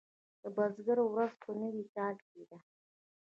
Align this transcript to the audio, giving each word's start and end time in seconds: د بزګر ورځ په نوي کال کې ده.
د 0.41 0.43
بزګر 0.55 0.97
ورځ 1.03 1.33
په 1.43 1.49
نوي 1.61 1.83
کال 1.95 2.15
کې 2.29 2.41
ده. 2.49 2.57